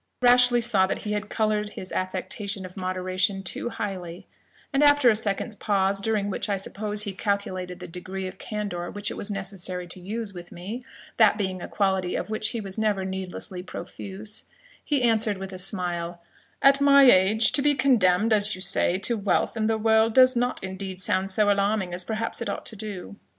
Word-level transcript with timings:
Rashleigh 0.23 0.61
saw 0.63 0.87
that 0.87 1.03
he 1.05 1.11
had 1.11 1.29
coloured 1.29 1.69
his 1.69 1.91
affectation 1.91 2.65
of 2.65 2.75
moderation 2.75 3.43
too 3.43 3.69
highly, 3.69 4.25
and, 4.73 4.81
after 4.83 5.11
a 5.11 5.15
second's 5.15 5.55
pause, 5.55 6.01
during 6.01 6.31
which, 6.31 6.49
I 6.49 6.57
suppose, 6.57 7.03
he 7.03 7.13
calculated 7.13 7.79
the 7.79 7.87
degree 7.87 8.25
of 8.25 8.39
candour 8.39 8.89
which 8.89 9.11
it 9.11 9.13
was 9.13 9.29
necessary 9.29 9.85
to 9.89 9.99
use 9.99 10.33
with 10.33 10.51
me 10.51 10.81
(that 11.17 11.37
being 11.37 11.61
a 11.61 11.67
quality 11.67 12.15
of 12.15 12.31
which 12.31 12.49
he 12.49 12.59
was 12.59 12.79
never 12.79 13.05
needlessly 13.05 13.61
profuse), 13.61 14.45
he 14.83 15.03
answered, 15.03 15.37
with 15.37 15.53
a 15.53 15.59
smile 15.59 16.19
"At 16.63 16.81
my 16.81 17.03
age, 17.03 17.51
to 17.51 17.61
be 17.61 17.75
condemned, 17.75 18.33
as 18.33 18.55
you 18.55 18.61
say, 18.61 18.97
to 18.97 19.15
wealth 19.15 19.55
and 19.55 19.69
the 19.69 19.77
world, 19.77 20.15
does 20.15 20.35
not, 20.35 20.63
indeed, 20.63 20.99
sound 20.99 21.29
so 21.29 21.51
alarming 21.51 21.93
as 21.93 22.03
perhaps 22.03 22.41
it 22.41 22.49
ought 22.49 22.65
to 22.65 22.75
do. 22.75 23.17